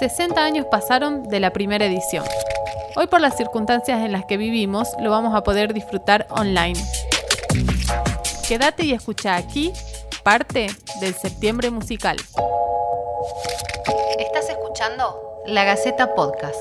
60 0.00 0.42
años 0.42 0.64
pasaron 0.70 1.28
de 1.28 1.40
la 1.40 1.52
primera 1.52 1.84
edición. 1.84 2.24
Hoy 2.96 3.06
por 3.06 3.20
las 3.20 3.36
circunstancias 3.36 4.00
en 4.00 4.12
las 4.12 4.24
que 4.24 4.38
vivimos 4.38 4.88
lo 4.98 5.10
vamos 5.10 5.34
a 5.34 5.42
poder 5.42 5.74
disfrutar 5.74 6.26
online. 6.30 6.80
Quédate 8.48 8.84
y 8.84 8.94
escucha 8.94 9.36
aquí 9.36 9.74
parte 10.22 10.68
del 11.02 11.14
septiembre 11.14 11.70
musical. 11.70 12.16
Estás 14.18 14.48
escuchando 14.48 15.42
La 15.44 15.64
Gaceta 15.64 16.14
Podcast. 16.14 16.56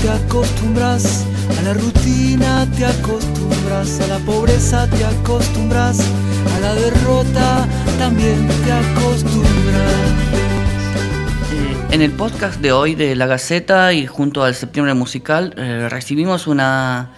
Te 0.00 0.10
acostumbras, 0.10 1.26
a 1.58 1.62
la 1.62 1.74
rutina 1.74 2.66
te 2.76 2.84
acostumbras, 2.84 4.00
a 4.00 4.06
la 4.06 4.18
pobreza 4.18 4.88
te 4.88 5.04
acostumbras, 5.04 6.00
a 6.56 6.60
la 6.60 6.74
derrota 6.74 7.66
también 7.98 8.46
te 8.64 8.72
acostumbras. 8.72 9.92
En 11.90 12.02
el 12.02 12.12
podcast 12.12 12.60
de 12.60 12.70
hoy 12.72 12.94
de 12.94 13.16
La 13.16 13.26
Gaceta 13.26 13.92
y 13.92 14.06
junto 14.06 14.44
al 14.44 14.54
Septiembre 14.54 14.94
Musical 14.94 15.54
eh, 15.56 15.88
recibimos 15.88 16.46
una, 16.46 17.10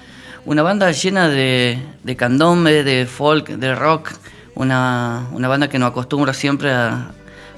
una, 0.47 0.62
banda 0.62 0.91
llena 0.92 1.28
de, 1.28 1.78
de, 2.03 2.17
candombe, 2.17 2.83
de 2.84 3.05
folk, 3.05 3.48
de 3.48 3.75
rock, 3.75 4.12
una, 4.55 5.27
una 5.33 5.48
banda 5.48 5.69
que 5.69 5.78
nos 5.78 5.91
acostumbra 5.91 6.33
siempre 6.33 6.73
a, 6.73 7.11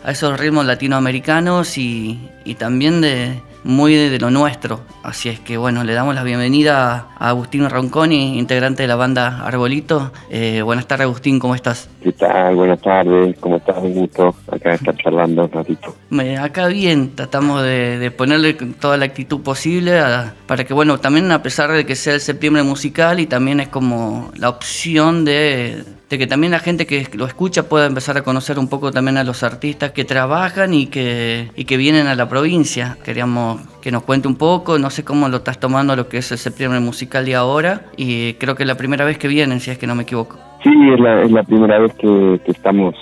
a 0.04 0.10
esos 0.10 0.38
ritmos 0.40 0.64
latinoamericanos 0.64 1.78
y, 1.78 2.28
y 2.44 2.54
también 2.54 3.00
de, 3.02 3.40
muy 3.64 3.94
de, 3.94 4.18
lo 4.18 4.30
nuestro. 4.30 4.80
Así 5.02 5.28
es 5.28 5.40
que 5.40 5.56
bueno, 5.56 5.84
le 5.84 5.94
damos 5.94 6.14
la 6.14 6.22
bienvenida 6.22 7.08
a 7.18 7.28
Agustín 7.28 7.68
Ronconi, 7.68 8.38
integrante 8.38 8.82
de 8.82 8.88
la 8.88 8.96
banda 8.96 9.44
Arbolito. 9.44 10.12
Eh, 10.30 10.62
buenas 10.62 10.86
tardes 10.86 11.04
Agustín, 11.04 11.38
¿cómo 11.38 11.54
estás? 11.54 11.88
¿Qué 12.02 12.12
tal? 12.12 12.56
Buenas 12.56 12.80
tardes, 12.80 13.36
¿cómo 13.40 13.56
estás? 13.56 13.76
Un 13.78 13.94
gusto 13.94 14.34
acá 14.50 14.74
estar 14.74 14.96
charlando 14.96 15.44
un 15.44 15.50
ratito. 15.50 15.94
acá 16.40 16.66
bien, 16.68 17.14
tratamos 17.14 17.62
de, 17.62 18.12
ponerle 18.16 18.54
toda 18.54 18.96
la 18.96 19.06
actitud 19.06 19.40
posible 19.40 20.00
para 20.46 20.64
que 20.64 20.74
bueno, 20.74 20.98
también 20.98 21.30
a 21.32 21.42
pesar 21.42 21.70
de 21.72 21.86
que 21.86 21.96
sea 21.96 22.14
el 22.14 22.20
septiembre 22.20 22.62
musical 22.62 23.20
y 23.20 23.26
también 23.26 23.60
es 23.60 23.68
como 23.68 24.30
la 24.36 24.48
opción 24.48 25.24
de 25.24 25.84
de 26.12 26.18
que 26.18 26.26
también 26.26 26.50
la 26.50 26.58
gente 26.58 26.86
que 26.86 27.06
lo 27.14 27.24
escucha 27.24 27.70
pueda 27.70 27.86
empezar 27.86 28.18
a 28.18 28.22
conocer 28.22 28.58
un 28.58 28.68
poco 28.68 28.90
también 28.92 29.16
a 29.16 29.24
los 29.24 29.42
artistas 29.42 29.92
que 29.92 30.04
trabajan 30.04 30.74
y 30.74 30.88
que, 30.88 31.48
y 31.56 31.64
que 31.64 31.78
vienen 31.78 32.06
a 32.06 32.14
la 32.14 32.28
provincia. 32.28 32.98
Queríamos 33.02 33.62
que 33.80 33.90
nos 33.90 34.02
cuente 34.02 34.28
un 34.28 34.36
poco, 34.36 34.78
no 34.78 34.90
sé 34.90 35.04
cómo 35.04 35.30
lo 35.30 35.38
estás 35.38 35.58
tomando 35.58 35.96
lo 35.96 36.10
que 36.10 36.18
es 36.18 36.30
el 36.30 36.36
septiembre 36.36 36.80
musical 36.80 37.24
de 37.24 37.34
ahora 37.34 37.84
y 37.96 38.34
creo 38.34 38.54
que 38.54 38.64
es 38.64 38.66
la 38.66 38.74
primera 38.74 39.06
vez 39.06 39.16
que 39.16 39.26
vienen, 39.26 39.58
si 39.58 39.70
es 39.70 39.78
que 39.78 39.86
no 39.86 39.94
me 39.94 40.02
equivoco. 40.02 40.36
Sí, 40.62 40.70
es 40.92 41.00
la, 41.00 41.22
es 41.22 41.32
la 41.32 41.44
primera 41.44 41.78
vez 41.78 41.94
que, 41.94 42.40
estamos 42.44 42.94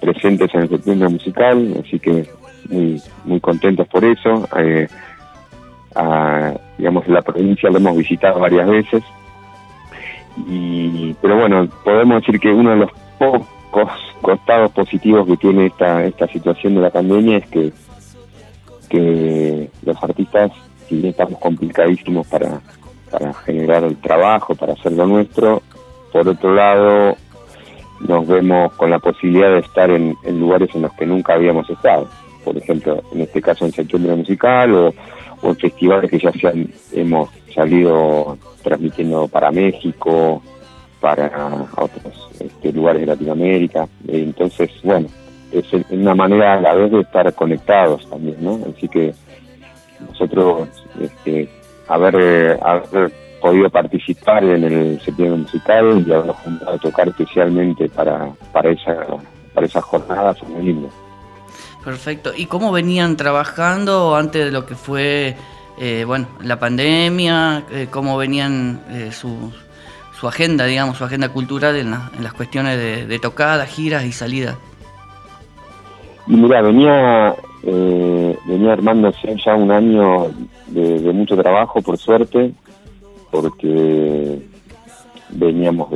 presentes 0.00 0.52
en 0.52 0.62
el 0.62 0.68
septiembre 0.68 1.08
musical, 1.08 1.72
así 1.86 2.00
que 2.00 2.28
muy, 2.68 3.00
muy 3.26 3.38
contentos 3.38 3.86
por 3.86 4.04
eso. 4.04 4.48
Eh, 4.58 4.88
digamos, 6.78 7.06
la 7.06 7.22
provincia 7.22 7.70
lo 7.70 7.76
hemos 7.76 7.96
visitado 7.96 8.40
varias 8.40 8.68
veces 8.68 9.04
y 10.36 11.14
pero 11.20 11.36
bueno 11.36 11.68
podemos 11.84 12.20
decir 12.20 12.38
que 12.38 12.52
uno 12.52 12.70
de 12.70 12.76
los 12.76 12.90
pocos 13.18 13.90
costados 14.20 14.70
positivos 14.72 15.26
que 15.26 15.36
tiene 15.36 15.66
esta 15.66 16.04
esta 16.04 16.26
situación 16.28 16.74
de 16.74 16.80
la 16.80 16.90
pandemia 16.90 17.38
es 17.38 17.46
que 17.46 17.72
que 18.88 19.70
los 19.82 20.02
artistas 20.02 20.52
si 20.88 20.96
bien 20.96 21.08
estamos 21.08 21.38
complicadísimos 21.40 22.26
para 22.26 22.60
para 23.10 23.32
generar 23.32 23.84
el 23.84 23.96
trabajo 23.96 24.54
para 24.54 24.74
hacer 24.74 24.92
lo 24.92 25.06
nuestro 25.06 25.62
por 26.12 26.28
otro 26.28 26.54
lado 26.54 27.16
nos 28.00 28.26
vemos 28.26 28.72
con 28.74 28.90
la 28.90 28.98
posibilidad 28.98 29.50
de 29.50 29.60
estar 29.60 29.90
en, 29.90 30.16
lugares 30.38 30.74
en 30.74 30.82
los 30.82 30.92
que 30.92 31.06
nunca 31.06 31.34
habíamos 31.34 31.68
estado. 31.70 32.08
Por 32.44 32.56
ejemplo 32.56 33.02
en 33.12 33.22
este 33.22 33.42
caso 33.42 33.64
en 33.64 33.72
septiembre 33.72 34.14
musical 34.14 34.74
o, 34.74 34.94
o 35.42 35.48
en 35.48 35.56
festivales 35.56 36.10
que 36.10 36.18
ya 36.18 36.32
se 36.32 36.46
han, 36.46 36.68
hemos 36.92 37.30
salido 37.54 38.36
transmitiendo 38.62 39.28
para 39.28 39.50
México, 39.50 40.42
para 41.00 41.30
otros 41.76 42.28
este, 42.40 42.72
lugares 42.72 43.02
de 43.02 43.06
Latinoamérica. 43.06 43.88
Entonces, 44.08 44.70
bueno, 44.82 45.08
es 45.52 45.64
una 45.90 46.14
manera 46.14 46.54
a 46.54 46.60
la 46.60 46.74
vez 46.74 46.90
de 46.90 47.00
estar 47.00 47.32
conectados 47.34 48.08
también, 48.08 48.36
¿no? 48.40 48.58
Así 48.74 48.88
que 48.88 49.14
nosotros, 50.08 50.68
este, 51.00 51.48
haber, 51.88 52.58
podido 53.40 53.70
participar 53.70 54.44
en 54.44 54.64
el 54.64 55.00
septiembre 55.00 55.42
musical 55.42 56.04
y 56.06 56.12
habernos 56.12 56.36
juntado 56.36 56.72
a 56.72 56.78
tocar 56.78 57.08
especialmente 57.08 57.88
para, 57.88 58.30
para 58.52 58.70
esa 58.70 59.06
para 59.56 59.66
esa 59.66 59.80
jornada 59.80 60.34
fue 60.34 60.48
muy 60.50 60.66
lindo. 60.66 60.90
Perfecto. 61.86 62.32
¿Y 62.36 62.46
cómo 62.46 62.72
venían 62.72 63.16
trabajando 63.16 64.16
antes 64.16 64.44
de 64.44 64.50
lo 64.50 64.66
que 64.66 64.74
fue 64.74 65.36
eh, 65.78 66.02
bueno, 66.04 66.26
la 66.42 66.58
pandemia, 66.58 67.62
eh, 67.70 67.86
cómo 67.88 68.16
venían 68.16 68.80
eh, 68.90 69.12
su, 69.12 69.52
su, 70.18 70.26
agenda, 70.26 70.64
digamos, 70.64 70.98
su 70.98 71.04
agenda 71.04 71.28
cultural 71.28 71.76
en, 71.76 71.92
las 71.92 72.32
cuestiones 72.32 72.76
de, 73.06 73.18
tocadas, 73.20 73.68
giras 73.68 74.04
y 74.04 74.10
salidas. 74.10 74.56
Mira, 76.26 76.60
venía, 76.60 77.36
venía 77.62 78.72
armándose 78.72 79.36
ya 79.44 79.54
un 79.54 79.70
año 79.70 80.26
de, 80.66 81.12
mucho 81.12 81.36
trabajo, 81.36 81.80
por 81.82 81.98
suerte, 81.98 82.50
porque 83.30 84.40
veníamos 85.28 85.88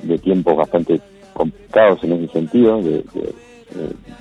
de, 0.00 0.18
tiempos 0.18 0.56
bastante 0.56 1.00
complicados 1.34 2.02
en 2.02 2.14
ese 2.14 2.32
sentido, 2.32 2.82
de, 2.82 3.04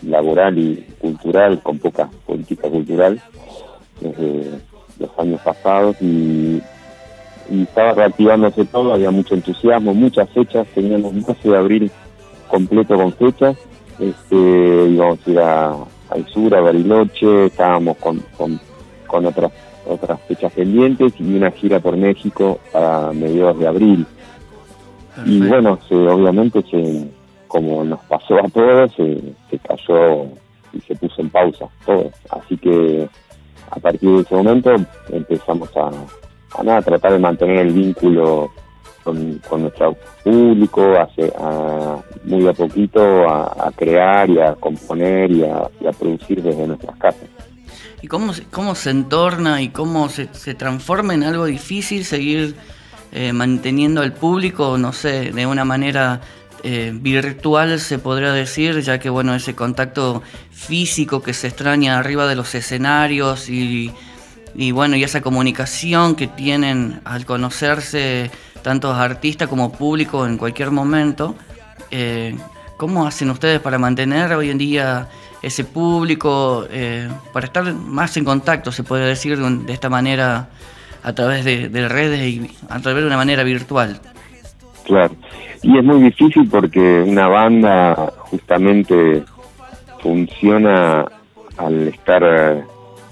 laboral 0.01 0.57
y 0.57 0.85
cultural, 0.99 1.61
con 1.61 1.79
poca 1.79 2.09
política 2.25 2.69
cultural 2.69 3.21
los 4.99 5.09
años 5.17 5.41
pasados 5.41 5.95
y, 6.01 6.61
estaba 7.47 7.93
reactivándose 7.93 8.65
todo, 8.65 8.91
había 8.91 9.11
mucho 9.11 9.35
entusiasmo, 9.35 9.93
muchas 9.93 10.27
fechas, 10.31 10.65
teníamos 10.73 11.13
un 11.13 11.21
12 11.21 11.47
de 11.47 11.57
abril 11.57 11.91
completo 12.49 12.95
con 12.95 13.13
fechas, 13.13 13.55
este, 13.99 14.35
íbamos 14.35 15.19
a 15.27 15.29
ir 15.29 15.39
a, 15.39 15.75
al 16.09 16.25
sur, 16.33 16.55
a 16.55 16.61
Bariloche, 16.61 17.45
estábamos 17.45 17.97
con, 17.97 18.23
con, 18.35 18.59
otras 19.27 19.51
otras 19.87 20.19
fechas 20.21 20.51
pendientes 20.53 21.13
y 21.19 21.35
una 21.35 21.51
gira 21.51 21.79
por 21.79 21.95
México 21.95 22.59
a 22.73 23.11
mediados 23.13 23.59
de 23.59 23.67
abril. 23.67 24.07
Y 25.23 25.39
bueno, 25.41 25.77
se, 25.87 25.93
obviamente 25.93 26.63
se, 26.63 27.07
como 27.47 27.83
nos 27.83 27.99
pasó 28.01 28.35
a 28.37 28.49
todos, 28.49 28.91
se, 28.95 29.21
se 29.49 29.59
cayó 29.59 30.25
y 30.73 30.81
se 30.81 30.95
puso 30.95 31.21
en 31.21 31.29
pausa 31.29 31.67
todo. 31.85 32.11
Así 32.29 32.57
que 32.57 33.07
a 33.71 33.79
partir 33.79 34.09
de 34.09 34.21
ese 34.21 34.35
momento 34.35 34.75
empezamos 35.09 35.69
a, 35.75 35.89
a 36.59 36.63
nada, 36.63 36.81
tratar 36.81 37.13
de 37.13 37.19
mantener 37.19 37.59
el 37.59 37.73
vínculo 37.73 38.51
con, 39.03 39.61
nuestro 39.61 39.95
público, 40.23 40.81
a, 40.81 42.03
muy 42.23 42.47
a 42.47 42.53
poquito 42.53 43.01
a, 43.29 43.71
crear 43.75 44.29
y 44.29 44.39
a 44.39 44.55
componer 44.55 45.31
y 45.31 45.43
a, 45.43 45.69
producir 45.97 46.41
desde 46.41 46.67
nuestras 46.67 46.97
casas. 46.97 47.29
¿Y 48.01 48.07
cómo, 48.07 48.33
cómo 48.51 48.75
se 48.75 48.89
entorna 48.89 49.61
y 49.61 49.69
cómo 49.69 50.09
se, 50.09 50.27
se 50.33 50.55
transforma 50.55 51.13
en 51.13 51.23
algo 51.23 51.45
difícil 51.45 52.03
seguir 52.03 52.55
eh, 53.11 53.31
manteniendo 53.31 54.01
al 54.01 54.13
público, 54.13 54.77
no 54.77 54.91
sé, 54.91 55.31
de 55.31 55.45
una 55.45 55.63
manera 55.63 56.21
eh, 56.67 56.91
virtual 56.95 57.79
se 57.79 57.99
podría 57.99 58.31
decir, 58.31 58.81
ya 58.81 58.97
que 58.97 59.11
bueno, 59.11 59.35
ese 59.35 59.53
contacto 59.53 60.23
físico 60.49 61.21
que 61.21 61.31
se 61.31 61.45
extraña 61.45 61.99
arriba 61.99 62.25
de 62.25 62.35
los 62.35 62.55
escenarios 62.55 63.49
y, 63.51 63.93
bueno, 64.71 64.95
y 64.95 65.03
esa 65.03 65.21
comunicación 65.21 66.15
que 66.15 66.25
tienen 66.25 67.01
al 67.05 67.23
conocerse 67.23 68.31
tantos 68.63 68.97
artistas 68.97 69.47
como 69.47 69.71
público 69.73 70.25
en 70.25 70.39
cualquier 70.39 70.71
momento. 70.71 71.35
Eh, 71.91 72.35
¿Cómo 72.77 73.05
hacen 73.05 73.29
ustedes 73.29 73.59
para 73.59 73.77
mantener 73.77 74.33
hoy 74.33 74.49
en 74.49 74.57
día 74.57 75.07
ese 75.43 75.65
público, 75.65 76.65
eh, 76.71 77.07
para 77.31 77.45
estar 77.45 77.71
más 77.75 78.17
en 78.17 78.25
contacto, 78.25 78.71
se 78.71 78.81
puede 78.81 79.05
decir 79.05 79.37
de, 79.37 79.71
esta 79.71 79.89
manera, 79.89 80.49
a 81.03 81.13
través 81.13 81.45
de 81.45 81.87
redes 81.87 82.21
y 82.21 82.49
a 82.69 82.79
través 82.79 83.03
de 83.03 83.07
una 83.07 83.17
manera 83.17 83.43
virtual? 83.43 84.01
Claro. 84.85 85.13
Y 85.63 85.77
es 85.77 85.83
muy 85.83 86.01
difícil 86.01 86.47
porque 86.49 87.03
una 87.07 87.27
banda 87.27 88.13
justamente 88.17 89.23
funciona 89.99 91.05
al 91.57 91.87
estar 91.87 92.23
eh, 92.23 92.63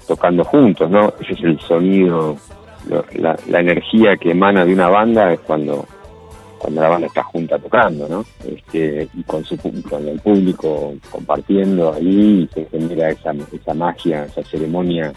tocando 0.06 0.44
juntos, 0.44 0.88
¿no? 0.90 1.12
Ese 1.20 1.32
es 1.32 1.42
el 1.42 1.60
sonido, 1.60 2.36
la, 3.14 3.60
energía 3.60 4.16
que 4.16 4.30
emana 4.30 4.64
de 4.64 4.74
una 4.74 4.88
banda 4.88 5.32
es 5.32 5.40
cuando 5.40 5.86
cuando 6.58 6.80
la 6.80 6.88
banda 6.88 7.08
está 7.08 7.22
junta 7.24 7.58
tocando, 7.58 8.08
¿no? 8.08 8.24
Este, 8.48 9.06
y 9.12 9.22
con, 9.24 9.44
su, 9.44 9.58
con 9.58 10.08
el 10.08 10.18
público 10.20 10.94
compartiendo 11.10 11.92
ahí 11.92 12.48
y 12.48 12.54
se 12.54 12.64
genera 12.66 13.10
esa, 13.10 13.32
esa 13.52 13.74
magia, 13.74 14.24
esa 14.24 14.42
ceremonia 14.44 15.12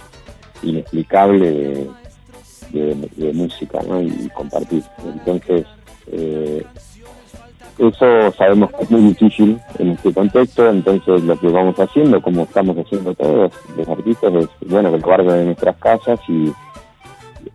inexplicable 0.61 1.87
de, 2.71 3.31
música 3.33 3.79
¿no? 3.87 4.01
y, 4.01 4.29
compartir. 4.35 4.83
Entonces, 5.05 5.65
eh, 6.11 6.63
eso 7.77 8.31
sabemos 8.31 8.71
que 8.71 8.83
es 8.83 8.91
muy 8.91 9.01
difícil 9.01 9.59
en 9.77 9.91
este 9.91 10.11
contexto, 10.11 10.67
entonces 10.67 11.23
lo 11.23 11.39
que 11.39 11.47
vamos 11.47 11.79
haciendo, 11.79 12.21
como 12.21 12.43
estamos 12.43 12.75
haciendo 12.77 13.13
todos 13.13 13.51
los 13.77 13.87
artistas, 13.87 14.33
es 14.33 14.69
bueno 14.69 14.91
que 14.91 14.97
lo 14.97 15.03
guarden 15.03 15.39
en 15.41 15.45
nuestras 15.47 15.77
casas 15.77 16.19
y 16.27 16.51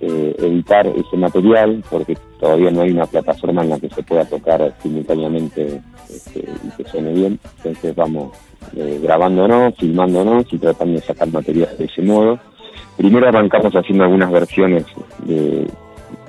eh, 0.01 0.35
editar 0.39 0.87
ese 0.87 1.17
material, 1.17 1.83
porque 1.91 2.17
todavía 2.39 2.71
no 2.71 2.83
hay 2.83 2.91
una 2.91 3.07
plataforma 3.07 3.63
en 3.63 3.71
la 3.71 3.81
que 3.81 3.89
se 3.89 4.03
pueda 4.03 4.25
tocar 4.25 4.75
simultáneamente 4.83 5.81
este, 6.09 6.41
y 6.41 6.71
que 6.77 6.89
suene 6.89 7.13
bien. 7.13 7.39
Entonces 7.59 7.95
vamos 7.95 8.37
eh, 8.77 9.01
grabándonos, 9.03 9.75
filmándonos 9.77 10.53
y 10.53 10.59
tratando 10.59 10.95
de 10.95 11.07
sacar 11.07 11.29
material 11.33 11.77
de 11.79 11.85
ese 11.85 12.03
modo. 12.03 12.39
Primero 12.97 13.29
arrancamos 13.29 13.73
haciendo 13.75 14.05
algunas 14.05 14.31
versiones 14.31 14.85
de, 15.25 15.67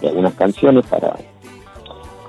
algunas 0.02 0.34
canciones 0.34 0.86
para, 0.86 1.16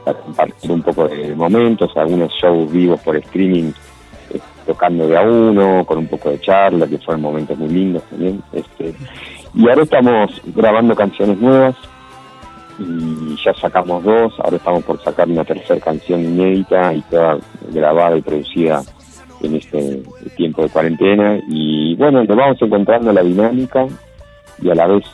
para, 0.04 0.18
compartir 0.18 0.70
un 0.70 0.82
poco 0.82 1.08
de 1.08 1.34
momentos, 1.34 1.96
algunos 1.96 2.32
shows 2.32 2.70
vivos 2.70 3.00
por 3.00 3.16
streaming 3.16 3.72
eh, 4.32 4.40
tocando 4.66 5.06
de 5.08 5.16
a 5.16 5.22
uno, 5.22 5.84
con 5.84 5.98
un 5.98 6.06
poco 6.06 6.30
de 6.30 6.40
charla, 6.40 6.86
que 6.86 6.98
fueron 6.98 7.22
momentos 7.22 7.56
muy 7.58 7.68
lindos 7.68 8.02
también. 8.04 8.42
Este, 8.52 8.94
y 9.54 9.68
ahora 9.68 9.82
estamos 9.82 10.42
grabando 10.54 10.94
canciones 10.94 11.38
nuevas 11.38 11.76
y 12.78 13.36
ya 13.44 13.54
sacamos 13.54 14.02
dos, 14.02 14.34
ahora 14.40 14.56
estamos 14.56 14.84
por 14.84 15.02
sacar 15.02 15.28
una 15.28 15.44
tercera 15.44 15.80
canción 15.80 16.20
inédita 16.20 16.92
y 16.92 17.02
toda 17.02 17.38
grabada 17.72 18.16
y 18.16 18.22
producida 18.22 18.82
en 19.42 19.56
este 19.56 20.02
tiempo 20.36 20.62
de 20.62 20.68
cuarentena 20.70 21.38
y 21.48 21.94
bueno, 21.96 22.24
nos 22.24 22.36
vamos 22.36 22.60
encontrando 22.60 23.12
la 23.12 23.22
dinámica 23.22 23.86
y 24.60 24.70
a 24.70 24.74
la 24.74 24.86
vez 24.86 25.04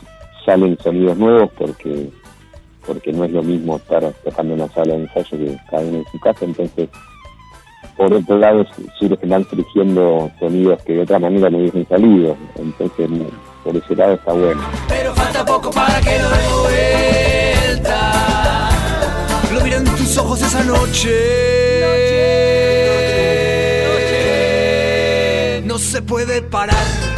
salen 0.45 0.77
sonidos 0.79 1.17
nuevos 1.17 1.49
porque 1.57 2.09
porque 2.85 3.13
no 3.13 3.25
es 3.25 3.31
lo 3.31 3.43
mismo 3.43 3.77
estar 3.77 4.11
tocando 4.23 4.53
en 4.53 4.61
una 4.61 4.73
sala 4.73 4.93
de 4.93 5.01
ensayo 5.01 5.37
que 5.37 5.57
cada 5.69 5.83
uno 5.83 5.97
en 5.99 6.05
su 6.11 6.19
casa, 6.19 6.45
entonces 6.45 6.89
por 7.97 8.13
otro 8.13 8.37
lado 8.37 8.65
van 9.23 9.45
surgiendo 9.49 10.31
sonidos 10.39 10.81
que 10.83 10.93
de 10.93 11.01
otra 11.01 11.19
manera 11.19 11.49
no 11.49 11.57
hubiesen 11.59 11.87
salido, 11.87 12.35
entonces 12.55 13.09
por 13.63 13.75
ese 13.75 13.95
lado 13.95 14.13
está 14.13 14.33
bueno. 14.33 14.61
Pero 14.87 15.13
falta 15.13 15.45
poco 15.45 15.69
para 15.71 15.99
que 16.01 16.17
lo 16.17 16.29
dé 16.29 16.37
vuelta. 17.69 18.69
Lo 19.53 19.61
miré 19.61 19.77
en 19.77 19.83
tus 19.83 20.17
ojos 20.17 20.41
esa 20.41 20.63
noche. 20.63 21.11
No 25.65 25.77
se 25.77 26.01
puede 26.01 26.41
parar. 26.41 27.10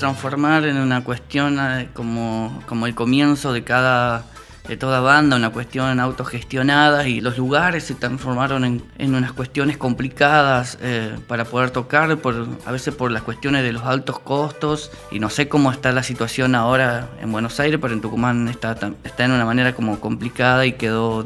Transformar 0.00 0.64
en 0.64 0.78
una 0.78 1.04
cuestión 1.04 1.58
eh, 1.60 1.88
como, 1.92 2.62
como 2.66 2.86
el 2.86 2.94
comienzo 2.94 3.52
de 3.52 3.62
cada 3.62 4.24
de 4.68 4.76
toda 4.76 5.00
banda, 5.00 5.36
una 5.36 5.50
cuestión 5.50 5.98
autogestionada 5.98 7.08
y 7.08 7.20
los 7.20 7.36
lugares 7.36 7.84
se 7.84 7.94
transformaron 7.94 8.64
en, 8.64 8.82
en 8.98 9.14
unas 9.14 9.32
cuestiones 9.32 9.76
complicadas 9.76 10.78
eh, 10.80 11.16
para 11.26 11.44
poder 11.44 11.70
tocar, 11.70 12.16
por, 12.18 12.46
a 12.64 12.70
veces 12.70 12.94
por 12.94 13.10
las 13.10 13.22
cuestiones 13.22 13.64
de 13.64 13.72
los 13.72 13.82
altos 13.82 14.20
costos 14.20 14.92
y 15.10 15.18
no 15.18 15.28
sé 15.28 15.48
cómo 15.48 15.72
está 15.72 15.90
la 15.92 16.04
situación 16.04 16.54
ahora 16.54 17.08
en 17.20 17.32
Buenos 17.32 17.58
Aires, 17.58 17.80
pero 17.82 17.94
en 17.94 18.00
Tucumán 18.00 18.48
está, 18.48 18.76
está 19.02 19.24
en 19.24 19.32
una 19.32 19.44
manera 19.44 19.74
como 19.74 19.98
complicada 19.98 20.64
y 20.66 20.74
quedó, 20.74 21.24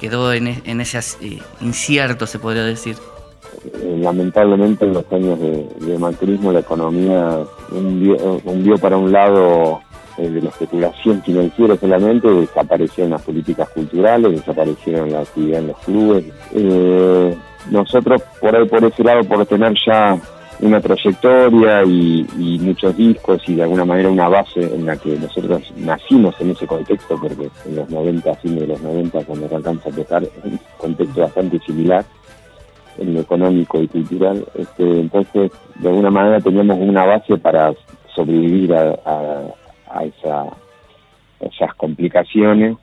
quedó 0.00 0.32
en, 0.32 0.60
en 0.64 0.80
ese 0.80 0.98
eh, 1.20 1.40
incierto, 1.60 2.26
se 2.26 2.38
podría 2.40 2.64
decir. 2.64 2.96
Eh, 3.74 3.98
lamentablemente 4.00 4.84
en 4.84 4.94
los 4.94 5.12
años 5.12 5.38
de, 5.40 5.66
de 5.80 6.52
la 6.52 6.60
economía 6.60 7.38
hundió 7.72 8.78
para 8.78 8.96
un 8.96 9.12
lado 9.12 9.80
eh, 10.18 10.30
de 10.30 10.40
la 10.40 10.48
especulación 10.48 11.22
financiera 11.22 11.76
solamente, 11.76 12.26
desaparecieron 12.26 13.10
las 13.10 13.22
políticas 13.22 13.68
culturales, 13.68 14.32
desaparecieron 14.32 15.12
la 15.12 15.20
actividad 15.20 15.60
en 15.60 15.66
los 15.66 15.78
clubes. 15.78 16.24
Eh, 16.54 17.36
nosotros 17.70 18.22
por 18.40 18.56
ahí 18.56 18.66
por 18.66 18.82
ese 18.84 19.04
lado, 19.04 19.24
por 19.24 19.44
tener 19.44 19.74
ya 19.86 20.18
una 20.60 20.80
trayectoria 20.80 21.84
y, 21.84 22.58
muchos 22.62 22.96
discos 22.96 23.42
y 23.46 23.56
de 23.56 23.64
alguna 23.64 23.84
manera 23.84 24.08
una 24.08 24.28
base 24.28 24.60
en 24.60 24.86
la 24.86 24.96
que 24.96 25.16
nosotros 25.18 25.62
nacimos 25.76 26.34
en 26.40 26.50
ese 26.50 26.66
contexto, 26.66 27.16
porque 27.20 27.50
en 27.66 27.76
los 27.76 27.90
90, 27.90 28.34
fines 28.36 28.60
de 28.60 28.66
los 28.68 28.80
90, 28.80 29.24
cuando 29.24 29.46
arrancamos 29.46 29.86
a 29.86 29.90
tocar, 29.90 30.22
un 30.44 30.58
contexto 30.78 31.20
bastante 31.20 31.58
similar 31.60 32.04
en 32.98 33.14
lo 33.14 33.20
económico 33.20 33.80
y 33.82 33.88
cultural. 33.88 34.44
Este, 34.54 34.82
entonces, 35.00 35.52
de 35.76 35.88
alguna 35.88 36.10
manera 36.10 36.40
teníamos 36.40 36.78
una 36.78 37.04
base 37.04 37.36
para 37.38 37.72
sobrevivir 38.14 38.74
a 38.74 39.52
a, 39.88 40.04
esa, 40.04 40.46
esas 41.40 41.74
complicaciones. 41.74 42.76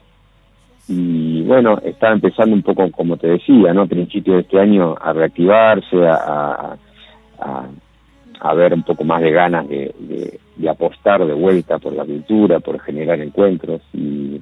Y 0.87 1.41
bueno, 1.43 1.77
está 1.83 2.11
empezando 2.11 2.55
un 2.55 2.61
poco, 2.61 2.89
como 2.91 3.17
te 3.17 3.27
decía, 3.27 3.73
¿no? 3.73 3.83
A 3.83 3.87
principios 3.87 4.35
de 4.35 4.41
este 4.41 4.59
año 4.59 4.95
a 4.99 5.13
reactivarse, 5.13 6.05
a, 6.07 6.75
a, 8.39 8.53
ver 8.53 8.73
un 8.73 8.83
poco 8.83 9.05
más 9.05 9.21
de 9.21 9.31
ganas 9.31 9.67
de, 9.69 9.95
de, 10.57 10.69
apostar 10.69 11.25
de 11.25 11.33
vuelta 11.33 11.79
por 11.79 11.93
la 11.93 12.03
cultura, 12.03 12.59
por 12.59 12.79
generar 12.81 13.19
encuentros. 13.21 13.81
Y 13.93 14.41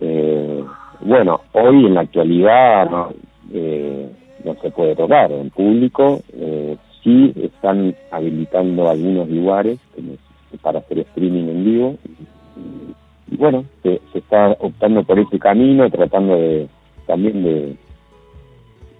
eh, 0.00 0.64
bueno, 1.00 1.40
hoy 1.52 1.86
en 1.86 1.94
la 1.94 2.02
actualidad 2.02 2.90
no, 2.90 3.08
eh, 3.52 4.10
no 4.44 4.54
se 4.60 4.70
puede 4.70 4.94
tocar 4.94 5.30
en 5.32 5.50
público. 5.50 6.20
Eh, 6.34 6.76
sí 7.02 7.32
están 7.42 7.94
habilitando 8.10 8.88
algunos 8.88 9.28
lugares, 9.28 9.78
para 10.62 10.78
hacer 10.78 11.00
streaming 11.00 11.48
en 11.48 11.64
vivo. 11.64 11.96
Y, 13.30 13.36
bueno, 13.36 13.64
se, 13.82 14.00
está 14.14 14.56
optando 14.60 15.02
por 15.04 15.18
ese 15.18 15.38
camino, 15.38 15.88
tratando 15.90 16.36
de 16.36 16.68
también 17.06 17.42
de, 17.42 17.76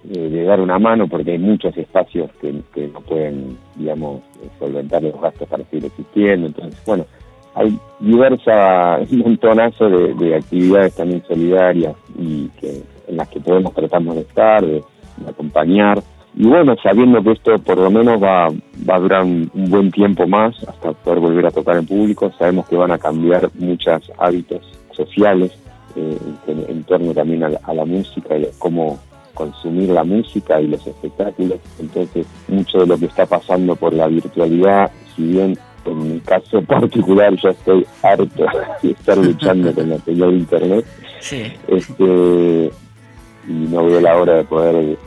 de, 0.05 0.45
dar 0.45 0.61
una 0.61 0.79
mano, 0.79 1.09
porque 1.09 1.33
hay 1.33 1.39
muchos 1.39 1.77
espacios 1.77 2.31
que, 2.41 2.53
no 2.89 3.01
pueden, 3.01 3.59
digamos, 3.77 4.21
solventar 4.59 5.03
los 5.03 5.21
gastos 5.21 5.49
para 5.49 5.65
seguir 5.65 5.87
existiendo. 5.87 6.47
Entonces, 6.47 6.81
bueno, 6.87 7.07
hay 7.55 7.79
diversa, 7.99 9.01
un 9.11 9.19
montonazo 9.19 9.89
de, 9.89 10.37
actividades 10.37 10.95
también 10.95 11.23
solidarias 11.27 11.97
y 12.19 12.49
que 12.61 12.83
en 13.09 13.17
las 13.17 13.29
que 13.29 13.41
podemos 13.41 13.75
tratamos 13.75 14.15
de 14.15 14.21
estar, 14.23 14.65
de 14.65 14.83
acompañar 15.27 16.03
y 16.41 16.47
bueno, 16.47 16.77
sabiendo 16.81 17.21
que 17.23 17.33
esto 17.33 17.59
por 17.59 17.79
lo 17.79 17.91
menos 17.91 18.23
va, 18.23 18.49
va 18.89 18.95
a 18.95 19.01
durar 19.01 19.25
un, 19.25 19.51
buen 19.55 19.91
tiempo 19.91 20.25
más 20.27 20.55
hasta 20.69 20.93
poder 20.93 21.19
volver 21.19 21.47
a 21.47 21.51
tocar 21.51 21.77
en 21.77 21.87
público, 21.87 22.31
sabemos 22.39 22.69
que 22.69 22.77
van 22.77 22.93
a 22.93 22.99
cambiar 22.99 23.51
muchos 23.59 24.13
hábitos 24.19 24.63
sociales 24.93 25.53
eh, 25.97 26.17
en, 26.47 26.85
torno 26.85 27.13
también 27.13 27.43
a 27.43 27.75
la, 27.75 27.85
música 27.85 28.37
y 28.37 28.47
cómo 28.59 29.01
consumir 29.35 29.89
la 29.89 30.05
música 30.05 30.61
y 30.61 30.69
los 30.69 30.87
espectáculos. 30.87 31.59
Entonces, 31.81 32.25
mucho 32.47 32.79
de 32.79 32.87
lo 32.87 32.99
que 32.99 33.07
está 33.07 33.27
pasando 33.27 33.75
por 33.75 33.93
la 33.93 34.07
virtualidad, 34.07 34.93
si 35.17 35.23
bien 35.23 35.59
en 35.87 36.15
mi 36.15 36.21
caso 36.21 36.63
particular 36.67 37.35
ya 37.43 37.51
estoy 37.51 37.85
harto 38.03 38.47
de 38.83 38.91
estar 38.93 39.19
luchando 39.19 39.75
con 39.75 39.91
la 39.91 39.99
señal 39.99 40.31
de 40.31 40.37
internet, 40.37 40.87
este, 41.67 42.71
y 43.49 43.53
no 43.53 43.87
veo 43.87 44.01
la 44.01 44.17
hora 44.17 44.35
de 44.35 44.45
poder 44.45 44.99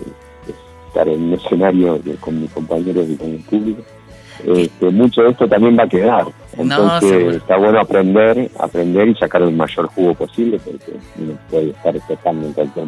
estar 0.87 1.07
en 1.07 1.23
un 1.23 1.33
escenario 1.33 1.99
con 2.19 2.41
mis 2.41 2.51
compañeros 2.51 3.07
y 3.07 3.15
con 3.15 3.29
el 3.29 3.39
público. 3.41 3.83
Este, 4.45 4.89
mucho 4.89 5.21
de 5.21 5.29
esto 5.29 5.47
también 5.47 5.77
va 5.77 5.83
a 5.83 5.87
quedar. 5.87 6.25
Entonces 6.57 7.35
está 7.35 7.57
bueno 7.57 7.79
aprender, 7.79 8.49
aprender 8.59 9.07
y 9.07 9.15
sacar 9.15 9.43
el 9.43 9.51
mayor 9.51 9.87
jugo 9.87 10.13
posible 10.15 10.59
porque 10.59 10.93
uno 11.19 11.33
puede 11.49 11.69
estar 11.69 11.93
tocando 12.07 12.47
en 12.47 12.53
cualquier 12.53 12.85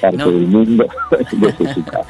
parte 0.00 0.16
del 0.16 0.46
mundo 0.46 0.86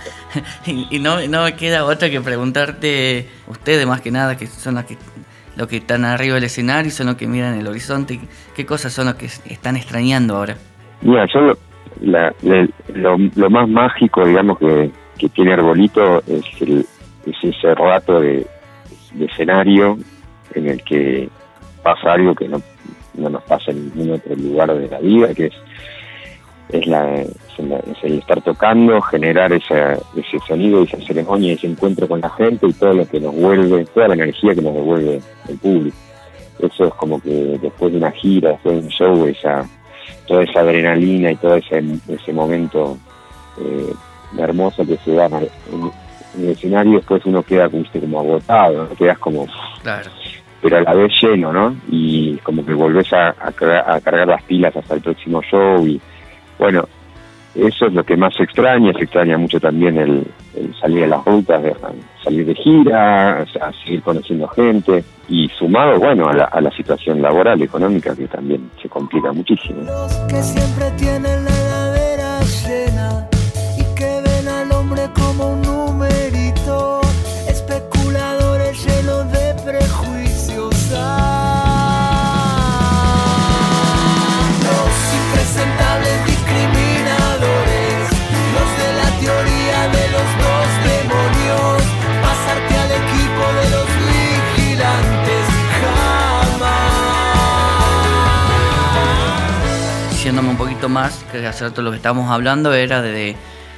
y, 0.66 0.98
no, 0.98 1.26
no 1.26 1.44
me 1.44 1.56
queda 1.56 1.84
otra 1.84 2.10
que 2.10 2.20
preguntarte, 2.20 3.28
ustedes 3.48 3.86
más 3.86 4.02
que 4.02 4.10
nada, 4.10 4.36
que 4.36 4.46
son 4.46 4.74
los 4.74 4.84
que, 4.84 4.96
los 5.56 5.66
que 5.66 5.78
están 5.78 6.04
arriba 6.04 6.34
del 6.34 6.44
escenario, 6.44 6.90
son 6.90 7.06
los 7.06 7.16
que 7.16 7.26
miran 7.26 7.58
el 7.58 7.66
horizonte, 7.66 8.20
¿qué 8.54 8.66
cosas 8.66 8.92
son 8.92 9.06
los 9.06 9.14
que 9.14 9.26
están 9.26 9.76
extrañando 9.76 10.36
ahora? 10.36 10.56
Mira, 11.00 11.26
yo 11.32 11.40
lo, 11.40 11.58
lo 12.00 13.50
más 13.50 13.68
mágico, 13.68 14.24
digamos, 14.24 14.58
que, 14.58 14.90
que 15.18 15.28
tiene 15.28 15.52
Arbolito 15.52 16.18
es, 16.26 16.44
el, 16.60 16.86
es 17.26 17.36
ese 17.42 17.74
rato 17.74 18.20
de, 18.20 18.46
escenario 19.20 19.98
en 20.54 20.68
el 20.68 20.82
que 20.84 21.28
pasa 21.82 22.12
algo 22.12 22.34
que 22.34 22.48
no, 22.48 22.60
no 23.14 23.30
nos 23.30 23.42
pasa 23.44 23.70
en 23.70 23.90
ningún 23.94 24.14
otro 24.14 24.36
lugar 24.36 24.74
de 24.74 24.88
la 24.88 24.98
vida, 25.00 25.34
que 25.34 25.46
es 25.46 25.54
es, 26.70 26.86
la, 26.86 27.22
es, 27.22 27.28
el 28.02 28.18
estar 28.18 28.42
tocando, 28.42 29.00
generar 29.02 29.52
esa, 29.52 29.94
ese 29.94 30.38
sonido, 30.46 30.82
esa 30.82 30.98
ceremonia, 30.98 31.54
ese 31.54 31.66
encuentro 31.66 32.06
con 32.06 32.20
la 32.20 32.30
gente 32.30 32.66
y 32.66 32.72
todo 32.72 32.92
lo 32.92 33.08
que 33.08 33.20
nos 33.20 33.34
vuelve, 33.34 33.84
toda 33.86 34.08
la 34.08 34.14
energía 34.14 34.54
que 34.54 34.62
nos 34.62 34.74
devuelve 34.74 35.20
el 35.48 35.58
público. 35.58 35.96
eso 36.60 36.86
es 36.86 36.94
como 36.94 37.20
que 37.20 37.58
después 37.60 37.92
de 37.92 37.98
una 37.98 38.10
gira, 38.12 38.50
después 38.50 38.76
de 38.76 38.82
un 38.82 38.88
show, 38.88 39.26
esa, 39.26 39.68
toda 40.26 40.44
esa 40.44 40.60
adrenalina 40.60 41.32
y 41.32 41.36
todo 41.36 41.56
ese, 41.56 41.82
ese 42.08 42.32
momento 42.32 42.98
eh, 43.60 43.92
hermoso 44.38 44.86
que 44.86 44.96
se 44.98 45.12
da 45.12 45.26
en, 45.26 45.50
el 46.36 46.50
escenario, 46.50 46.98
después 46.98 47.24
uno 47.24 47.42
queda 47.42 47.68
como, 47.68 47.84
como 47.90 48.20
agotado, 48.20 48.84
¿no? 48.84 48.96
quedas 48.96 49.18
como... 49.18 49.46
Claro. 49.82 50.10
Pero 50.60 50.76
a 50.76 50.80
la 50.80 50.94
vez 50.94 51.12
lleno, 51.22 51.52
¿no? 51.52 51.76
Y 51.88 52.36
como 52.38 52.66
que 52.66 52.74
volvés 52.74 53.12
a, 53.12 53.28
a, 53.28 53.48
a 53.48 54.00
cargar 54.00 54.26
las 54.26 54.42
pilas 54.42 54.76
hasta 54.76 54.94
el 54.94 55.00
próximo 55.00 55.40
show 55.42 55.86
y 55.86 56.00
bueno, 56.58 56.88
eso 57.66 57.86
es 57.86 57.92
lo 57.92 58.04
que 58.04 58.16
más 58.16 58.38
extraña, 58.38 58.92
se 58.92 59.04
extraña 59.04 59.36
mucho 59.36 59.58
también 59.58 59.98
el, 59.98 60.24
salir 60.80 61.04
a 61.04 61.06
las 61.08 61.24
rutas, 61.24 61.62
salir 62.22 62.46
de 62.46 62.54
gira, 62.54 63.42
a 63.42 63.72
seguir 63.84 64.02
conociendo 64.02 64.46
gente 64.48 65.04
y 65.28 65.48
sumado, 65.48 65.98
bueno, 65.98 66.28
a 66.28 66.60
la, 66.60 66.70
situación 66.70 67.20
laboral, 67.20 67.60
económica 67.60 68.14
que 68.14 68.28
también 68.28 68.70
se 68.80 68.88
complica 68.88 69.32
muchísimo. 69.32 69.80
Jamás. 100.28 100.36
Yéndome 100.36 100.50
un 100.50 100.56
poquito 100.56 100.88
más, 100.88 101.24
que 101.32 101.46
hace 101.46 101.64
rato 101.64 101.82
lo 101.82 101.90
que 101.90 101.96
estábamos 101.96 102.30
hablando 102.30 102.72
era 102.74 103.02
de... 103.02 103.36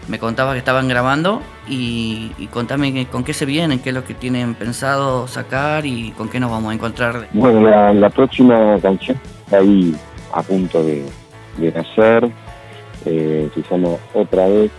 Me 0.09 0.19
contaba 0.19 0.52
que 0.52 0.59
estaban 0.59 0.88
grabando 0.88 1.40
y, 1.69 2.33
y 2.38 2.47
contame 2.47 3.07
con 3.07 3.23
qué 3.23 3.33
se 3.33 3.45
vienen, 3.45 3.78
qué 3.78 3.90
es 3.90 3.95
lo 3.95 4.02
que 4.02 4.14
tienen 4.14 4.54
pensado 4.54 5.28
sacar 5.28 5.87
y 5.87 6.11
con 6.12 6.28
qué 6.28 6.40
nos 6.40 6.50
vamos 6.50 6.73
a 6.73 6.75
encontrar. 6.75 7.28
Bueno, 7.33 7.92
la, 7.92 8.11
próxima 8.11 8.76
canción 8.80 9.21
ahí 9.52 9.95
a 10.33 10.42
punto 10.42 10.83
de, 10.83 11.04
de 11.59 11.73
nacer, 11.73 12.28
eh, 13.04 13.49
se 13.54 14.19
Otra 14.19 14.49
vez, 14.49 14.71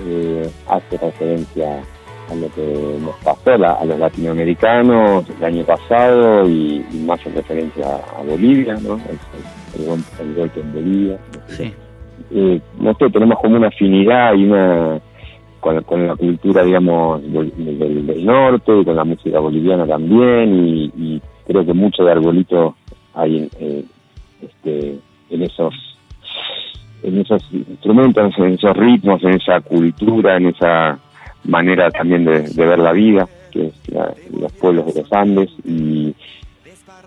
eh, 0.00 0.50
hace 0.68 0.98
referencia 0.98 1.82
a 2.30 2.34
lo 2.34 2.48
que 2.54 2.96
nos 3.00 3.14
pasó 3.16 3.52
a, 3.52 3.58
la- 3.58 3.72
a 3.74 3.84
los 3.84 3.98
latinoamericanos 3.98 5.24
el 5.38 5.44
año 5.44 5.64
pasado 5.64 6.48
y, 6.48 6.84
y 6.92 6.96
más 7.06 7.24
en 7.26 7.34
referencia 7.34 7.84
a 8.18 8.22
Bolivia, 8.22 8.74
¿no? 8.82 8.94
El, 8.94 9.18
el 9.80 10.04
el 10.20 10.34
golpe 10.34 10.60
en 10.60 10.72
Bolivia. 10.72 11.18
Sí, 11.48 11.72
eh, 12.32 12.60
no 12.78 12.94
sé, 12.94 13.10
tenemos 13.10 13.38
como 13.40 13.56
una 13.56 13.68
afinidad 13.68 14.34
y 14.34 14.44
una 14.44 15.00
con, 15.60 15.82
con 15.84 16.06
la 16.06 16.14
cultura, 16.16 16.62
digamos, 16.62 17.22
del, 17.22 17.50
del- 17.56 18.06
del 18.06 18.24
norte, 18.26 18.72
y 18.80 18.84
con 18.84 18.96
la 18.96 19.04
música 19.04 19.38
boliviana 19.38 19.86
también, 19.86 20.54
y, 20.54 20.84
y 20.96 21.22
creo 21.46 21.64
que 21.64 21.72
mucho 21.72 22.04
de 22.04 22.12
arbolito 22.12 22.74
hay 23.14 23.38
en, 23.38 23.50
eh, 23.58 23.84
este, 24.42 24.98
en 25.30 25.42
esos 25.42 25.74
en 27.02 27.18
esos 27.20 27.42
instrumentos, 27.52 28.32
en 28.38 28.54
esos 28.54 28.74
ritmos, 28.76 29.22
en 29.24 29.34
esa 29.34 29.60
cultura, 29.60 30.36
en 30.38 30.46
esa 30.46 30.98
manera 31.44 31.90
también 31.90 32.24
de, 32.24 32.40
de 32.40 32.66
ver 32.66 32.78
la 32.78 32.92
vida, 32.92 33.28
que 33.50 33.66
es 33.66 33.74
la- 33.88 34.14
los 34.38 34.52
pueblos 34.52 34.86
de 34.94 35.00
los 35.02 35.12
Andes, 35.12 35.50
y 35.64 36.14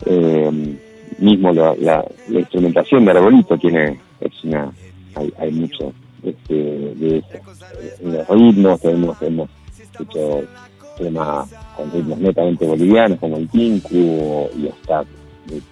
eh, 0.05 0.77
mismo 1.19 1.53
la, 1.53 1.75
la, 1.79 2.05
la 2.29 2.39
instrumentación 2.39 3.05
de 3.05 3.11
arbolito 3.11 3.57
tiene, 3.57 3.99
es 4.19 4.43
una, 4.43 4.71
hay, 5.15 5.33
hay 5.39 5.51
mucho 5.51 5.93
este, 6.23 6.53
de. 6.53 7.23
En 8.01 8.13
los 8.13 8.27
ritmos 8.27 8.81
tenemos, 8.81 9.21
hemos 9.21 9.49
hecho 9.99 10.43
temas 10.97 11.49
con 11.75 11.91
ritmos 11.91 12.17
netamente 12.19 12.65
bolivianos 12.65 13.19
como 13.19 13.37
el 13.37 13.47
tinku 13.49 14.49
y 14.57 14.67
hasta 14.67 15.03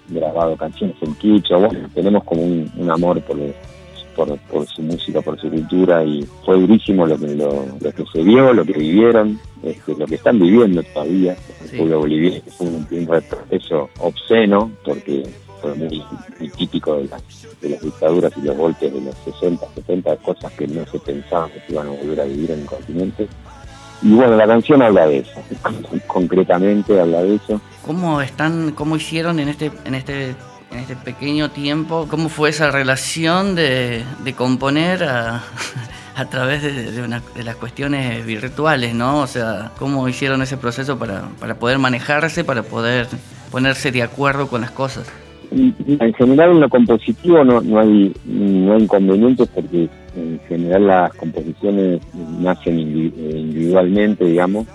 grabado 0.10 0.56
canciones 0.56 0.96
en 1.02 1.14
quichua, 1.16 1.58
bueno, 1.58 1.90
tenemos 1.94 2.24
como 2.24 2.44
un, 2.44 2.72
un 2.78 2.90
amor 2.92 3.20
por, 3.22 3.38
por, 4.16 4.38
por 4.40 4.66
su 4.68 4.82
música, 4.82 5.22
por 5.22 5.40
su 5.40 5.50
cultura 5.50 6.04
y 6.04 6.26
fue 6.46 6.60
durísimo 6.60 7.06
lo 7.06 7.18
que, 7.18 7.36
lo, 7.36 7.66
lo 7.80 7.92
que 7.92 8.04
se 8.12 8.24
vio, 8.24 8.54
lo 8.54 8.64
que 8.66 8.74
vivieron, 8.74 9.40
este, 9.64 9.96
lo 9.96 10.06
que 10.06 10.16
están 10.16 10.40
viviendo 10.40 10.82
todavía, 10.84 11.34
el 11.64 11.70
Sí. 11.70 11.78
pueblo 11.78 12.00
boliviano 12.00 12.42
fue 12.58 12.68
un, 12.68 12.88
un 12.92 13.08
retroceso 13.08 13.90
obsceno 14.00 14.72
porque 14.84 15.24
fue 15.62 15.74
muy, 15.76 16.04
muy 16.40 16.50
típico 16.50 16.96
de 16.98 17.06
las, 17.06 17.22
de 17.62 17.70
las 17.70 17.82
dictaduras 17.82 18.32
y 18.38 18.42
los 18.42 18.56
golpes 18.56 18.94
de 18.94 19.02
los 19.02 19.16
60, 19.26 19.66
70, 19.76 20.16
cosas 20.18 20.52
que 20.54 20.68
no 20.68 20.86
se 20.86 21.00
pensaban 21.00 21.50
que 21.52 21.60
se 21.62 21.74
iban 21.74 21.88
a 21.88 21.92
volver 21.92 22.22
a 22.22 22.26
vivir 22.26 22.52
en 22.52 22.60
el 22.62 22.66
continente. 22.66 23.28
Y 24.04 24.12
bueno, 24.14 24.36
la 24.36 24.46
canción 24.46 24.82
habla 24.82 25.08
de 25.08 25.20
eso, 25.20 25.40
concretamente 26.08 27.00
habla 27.00 27.24
de 27.24 27.36
eso. 27.36 27.60
¿Cómo 27.86 28.22
están, 28.22 28.72
cómo 28.74 28.96
hicieron 28.98 29.40
en 29.40 29.48
este, 29.50 29.72
en 29.86 29.96
este, 29.96 30.36
en 30.76 30.82
este 30.82 30.96
pequeño 30.96 31.50
tiempo? 31.50 32.08
¿Cómo 32.10 32.30
fue 32.30 32.50
esa 32.50 32.70
relación 32.72 33.56
de, 33.56 34.04
componer 34.34 35.04
a, 35.04 35.42
través 36.30 36.62
de, 36.64 37.02
una- 37.02 37.22
de 37.36 37.44
las 37.44 37.56
cuestiones 37.56 38.26
virtuales, 38.26 38.94
¿no? 38.94 39.20
O 39.22 39.28
sea, 39.28 39.72
¿cómo 39.80 40.08
hicieron 40.08 40.42
ese 40.42 40.58
proceso 40.58 40.98
para, 41.00 41.24
para 41.40 41.56
poder 41.56 41.80
manejarse, 41.80 42.44
para 42.44 42.64
poder 42.64 43.08
ponerse 43.52 43.92
de 43.92 44.04
acuerdo 44.04 44.48
con 44.48 44.62
las 44.62 44.72
cosas? 44.72 45.08
En 45.52 46.14
general 46.16 46.52
en 46.52 46.60
lo 46.60 46.70
compositivo 46.70 47.44
no, 47.44 47.62
no 47.62 47.80
hay 47.80 48.12
no 48.26 48.78
inconvenientes 48.80 49.48
porque 49.54 49.88
en 50.18 50.40
general 50.50 50.88
las 50.88 51.14
composiciones 51.14 52.02
nacen 52.40 52.78
indi- 52.80 53.14
individualmente, 53.16 54.26
digamos, 54.26 54.66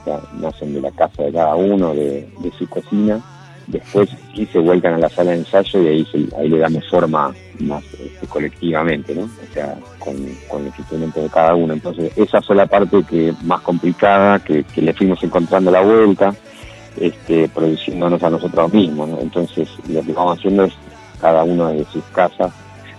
nacen 0.40 0.72
de 0.72 0.80
la 0.80 0.90
casa 0.92 1.24
de 1.24 1.32
cada 1.32 1.56
uno, 1.56 1.92
de 1.92 2.52
su 2.56 2.66
cocina. 2.68 3.20
Después 3.70 4.08
sí 4.34 4.46
se 4.46 4.58
vuelcan 4.58 4.94
a 4.94 4.98
la 4.98 5.08
sala 5.08 5.30
de 5.30 5.38
ensayo 5.38 5.82
y 5.82 5.86
ahí, 5.88 6.04
se- 6.10 6.36
ahí 6.36 6.48
le 6.48 6.58
damos 6.58 6.88
forma 6.88 7.32
más 7.60 7.84
este, 7.92 8.26
colectivamente, 8.28 9.14
¿no? 9.14 9.22
O 9.22 9.54
sea, 9.54 9.76
con, 9.98 10.16
los 10.64 10.78
instrumentos 10.78 11.22
de 11.22 11.28
cada 11.28 11.54
uno. 11.54 11.72
Entonces, 11.72 12.12
esa 12.16 12.40
sola 12.40 12.66
parte 12.66 13.02
que 13.08 13.32
más 13.44 13.60
complicada, 13.60 14.38
que, 14.40 14.64
que 14.64 14.82
le 14.82 14.92
fuimos 14.92 15.22
encontrando 15.22 15.70
la 15.70 15.80
vuelta, 15.82 16.34
este, 16.98 17.48
produciéndonos 17.48 18.22
a 18.22 18.30
nosotros 18.30 18.72
mismos. 18.72 19.08
¿no? 19.08 19.20
Entonces, 19.20 19.68
lo 19.88 20.02
que 20.02 20.12
vamos 20.12 20.38
haciendo 20.38 20.64
es 20.64 20.72
cada 21.20 21.44
uno 21.44 21.68
de 21.68 21.84
sus 21.92 22.02
casas. 22.12 22.52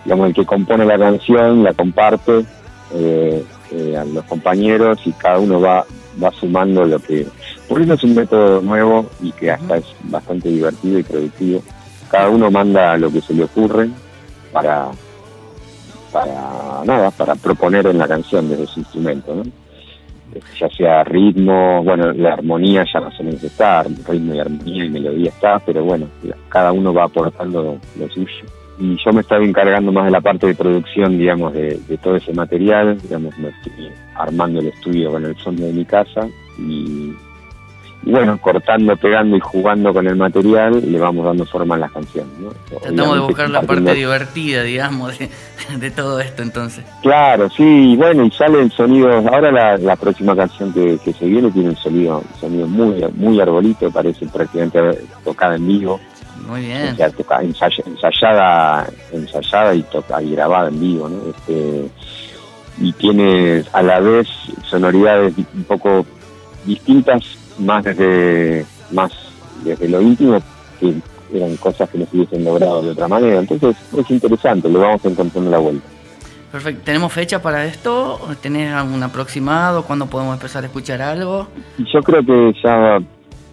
Digamos, 0.05 0.27
el 0.29 0.33
que 0.33 0.45
compone 0.45 0.85
la 0.85 0.97
canción 0.97 1.63
la 1.63 1.73
comparte 1.73 2.45
eh, 2.93 3.43
eh, 3.71 3.97
a 3.97 4.05
los 4.05 4.23
compañeros 4.25 4.99
y 5.05 5.11
cada 5.13 5.39
uno 5.39 5.59
va, 5.59 5.85
va 6.21 6.31
sumando 6.31 6.85
lo 6.85 6.99
que. 6.99 7.27
Por 7.71 7.81
eso 7.81 7.93
es 7.93 8.03
un 8.03 8.15
método 8.15 8.59
nuevo 8.59 9.09
y 9.21 9.31
que 9.31 9.49
hasta 9.49 9.77
es 9.77 9.85
bastante 10.03 10.49
divertido 10.49 10.99
y 10.99 11.03
productivo. 11.03 11.63
Cada 12.09 12.27
uno 12.27 12.51
manda 12.51 12.97
lo 12.97 13.09
que 13.09 13.21
se 13.21 13.33
le 13.33 13.45
ocurre 13.45 13.87
para, 14.51 14.89
para 16.11 16.83
nada, 16.83 17.11
para 17.11 17.33
proponer 17.35 17.87
en 17.87 17.97
la 17.97 18.09
canción 18.09 18.49
desde 18.49 18.67
su 18.67 18.81
instrumento, 18.81 19.33
¿no? 19.35 19.43
ya 20.59 20.67
sea 20.67 21.05
ritmo, 21.05 21.81
bueno, 21.81 22.11
la 22.11 22.33
armonía 22.33 22.83
ya 22.93 22.99
más 22.99 23.17
o 23.17 23.23
menos 23.23 23.41
está, 23.41 23.83
ritmo 23.83 24.35
y 24.35 24.39
armonía 24.41 24.83
y 24.83 24.89
melodía 24.89 25.29
está, 25.29 25.59
pero 25.59 25.85
bueno, 25.85 26.07
cada 26.49 26.73
uno 26.73 26.93
va 26.93 27.05
aportando 27.05 27.79
lo, 27.97 28.09
suyo. 28.09 28.45
Y 28.79 28.97
yo 28.97 29.13
me 29.13 29.21
estaba 29.21 29.45
encargando 29.45 29.93
más 29.93 30.03
de 30.03 30.11
la 30.11 30.19
parte 30.19 30.47
de 30.47 30.55
producción, 30.55 31.17
digamos, 31.17 31.53
de, 31.53 31.79
de 31.87 31.97
todo 31.99 32.17
ese 32.17 32.33
material, 32.33 32.97
digamos, 33.01 33.37
me 33.37 33.47
estoy 33.47 33.89
armando 34.15 34.59
el 34.59 34.67
estudio 34.67 35.11
con 35.11 35.23
el 35.23 35.35
fondo 35.35 35.63
de 35.63 35.71
mi 35.71 35.85
casa 35.85 36.27
y 36.59 37.13
bueno, 38.03 38.37
cortando, 38.41 38.97
pegando 38.97 39.37
y 39.37 39.39
jugando 39.39 39.93
con 39.93 40.07
el 40.07 40.15
material, 40.15 40.81
le 40.91 40.97
vamos 40.99 41.23
dando 41.25 41.45
forma 41.45 41.75
a 41.75 41.77
las 41.79 41.91
canciones, 41.91 42.31
¿no? 42.39 42.49
Tratamos 42.79 43.13
de 43.15 43.19
buscar 43.21 43.49
la 43.49 43.61
parte 43.61 43.93
divertida, 43.93 44.63
digamos, 44.63 45.17
de, 45.19 45.29
de 45.77 45.91
todo 45.91 46.19
esto 46.19 46.41
entonces. 46.41 46.83
Claro, 47.03 47.49
sí, 47.49 47.95
bueno, 47.97 48.25
y 48.25 48.31
salen 48.31 48.71
sonidos. 48.71 49.25
Ahora 49.27 49.51
la, 49.51 49.77
la 49.77 49.95
próxima 49.95 50.35
canción 50.35 50.73
que, 50.73 50.97
que 51.05 51.13
se 51.13 51.25
viene 51.25 51.51
tiene 51.51 51.69
un 51.69 51.75
sonido, 51.77 52.23
un 52.33 52.39
sonido 52.39 52.67
muy, 52.67 53.03
muy 53.15 53.39
arbolito, 53.39 53.91
parece 53.91 54.25
prácticamente 54.27 54.79
tocada 55.23 55.55
en 55.55 55.67
vivo, 55.67 55.99
Muy 56.47 56.61
bien. 56.61 56.93
o 56.93 56.95
sea, 56.95 57.09
toca- 57.11 57.41
ensay- 57.43 57.83
ensayada, 57.85 58.87
ensayada 59.11 59.75
y, 59.75 59.83
toca, 59.83 60.21
y 60.23 60.31
grabada 60.31 60.69
en 60.69 60.79
vivo, 60.79 61.07
¿no? 61.07 61.29
Este, 61.29 61.87
y 62.79 62.93
tiene 62.93 63.63
a 63.73 63.83
la 63.83 63.99
vez 63.99 64.27
sonoridades 64.65 65.33
un 65.53 65.63
poco 65.65 66.03
distintas, 66.65 67.21
más 67.59 67.83
desde, 67.83 68.65
más 68.91 69.11
desde 69.63 69.87
lo 69.87 70.01
íntimo, 70.01 70.39
que 70.79 70.95
eran 71.33 71.55
cosas 71.57 71.89
que 71.89 71.97
no 71.97 72.05
se 72.05 72.17
hubiesen 72.17 72.43
logrado 72.43 72.81
de 72.81 72.91
otra 72.91 73.07
manera. 73.07 73.39
Entonces 73.39 73.75
es 73.97 74.11
interesante, 74.11 74.69
le 74.69 74.77
vamos 74.77 75.03
encontrando 75.05 75.49
la 75.49 75.57
vuelta. 75.57 75.87
Perfecto. 76.51 76.81
¿Tenemos 76.83 77.13
fecha 77.13 77.41
para 77.41 77.65
esto? 77.65 78.19
¿Tenés 78.41 78.73
algún 78.73 79.01
aproximado? 79.01 79.83
¿Cuándo 79.83 80.07
podemos 80.07 80.33
empezar 80.33 80.63
a 80.63 80.67
escuchar 80.67 81.01
algo? 81.01 81.47
Yo 81.77 82.01
creo 82.01 82.25
que 82.25 82.53
ya 82.61 82.99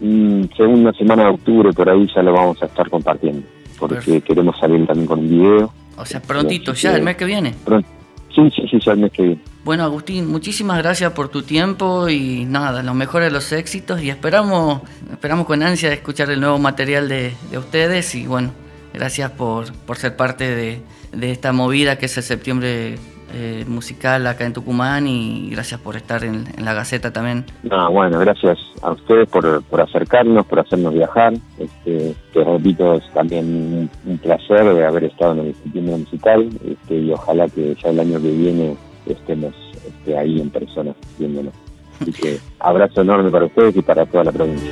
mm, 0.00 0.45
segunda 0.57 0.93
semana 0.95 1.25
de 1.25 1.31
octubre, 1.31 1.73
por 1.73 1.88
ahí 1.88 2.09
ya 2.12 2.23
lo 2.23 2.33
vamos 2.33 2.61
a 2.61 2.67
estar 2.67 2.90
compartiendo. 2.90 3.47
Porque 3.78 3.97
Perfecto. 3.97 4.26
queremos 4.26 4.59
salir 4.59 4.85
también 4.85 5.07
con 5.07 5.21
un 5.21 5.28
video. 5.28 5.73
O 5.97 6.05
sea, 6.05 6.21
prontito, 6.21 6.73
ya 6.75 6.97
el 6.97 7.02
mes 7.02 7.17
que 7.17 7.25
viene. 7.25 7.55
Pronto. 7.64 7.88
Sí, 8.35 8.50
sí, 8.55 8.62
sí, 8.69 8.78
ya 8.85 8.93
el 8.93 8.99
mes 8.99 9.12
que 9.12 9.23
viene. 9.23 9.40
Bueno, 9.65 9.85
Agustín, 9.85 10.27
muchísimas 10.29 10.79
gracias 10.79 11.12
por 11.12 11.29
tu 11.29 11.43
tiempo 11.43 12.09
y 12.09 12.45
nada, 12.47 12.83
los 12.83 12.95
mejores 12.95 13.33
los 13.33 13.53
éxitos 13.53 14.00
y 14.03 14.09
esperamos, 14.09 14.83
esperamos 15.11 15.47
con 15.47 15.62
ansia 15.62 15.93
escuchar 15.93 16.31
el 16.31 16.41
nuevo 16.41 16.59
material 16.59 17.09
de, 17.09 17.35
de 17.50 17.59
ustedes 17.59 18.15
y 18.15 18.27
bueno, 18.27 18.53
gracias 18.95 19.31
por, 19.33 19.73
por 19.85 19.97
ser 19.97 20.17
parte 20.17 20.55
de, 20.55 20.81
de 21.12 21.31
esta 21.33 21.53
movida 21.53 21.99
que 21.99 22.07
es 22.07 22.17
el 22.17 22.23
septiembre 22.23 22.97
eh, 23.35 23.65
musical 23.69 24.27
acá 24.27 24.47
en 24.47 24.55
Tucumán 24.55 25.07
y 25.07 25.50
gracias 25.50 25.79
por 25.81 25.97
estar 25.97 26.25
en, 26.25 26.47
en 26.57 26.65
la 26.65 26.73
Gaceta 26.73 27.12
también. 27.12 27.45
No, 27.62 27.91
bueno, 27.93 28.19
gracias 28.21 28.59
a 28.81 28.93
ustedes 28.93 29.29
por, 29.29 29.62
por 29.65 29.83
acercarnos, 29.83 30.47
por 30.47 30.61
hacernos 30.61 30.95
viajar. 30.95 31.35
Este, 31.59 32.15
te 32.33 32.45
repito, 32.45 32.95
es 32.95 33.07
también 33.12 33.91
un 34.07 34.19
placer 34.19 34.65
de 34.73 34.87
haber 34.87 35.05
estado 35.05 35.33
en 35.33 35.38
el 35.41 35.55
septiembre 35.57 35.97
musical 35.99 36.49
este, 36.67 36.95
y 36.95 37.12
ojalá 37.12 37.47
que 37.49 37.75
ya 37.75 37.91
el 37.91 38.00
año 38.00 38.19
que 38.23 38.31
viene 38.31 38.77
estemos 39.12 39.55
este, 39.87 40.17
ahí 40.17 40.41
en 40.41 40.50
persona 40.50 40.95
viéndonos. 41.19 41.55
Así 42.00 42.12
que 42.12 42.38
abrazo 42.61 43.00
enorme 43.00 43.31
para 43.31 43.47
ustedes 43.47 43.77
y 43.77 43.83
para 43.83 44.07
toda 44.07 44.25
la 44.25 44.33
provincia. 44.33 44.71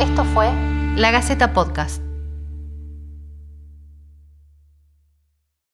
Esto 0.00 0.24
fue 0.24 0.50
La 0.96 1.10
Gaceta 1.10 1.52
Podcast. 1.54 2.11